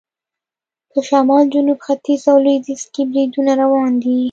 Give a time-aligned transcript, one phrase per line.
[0.91, 4.17] په شمال، جنوب، ختیځ او لویدیځ کې بریدونه روان دي.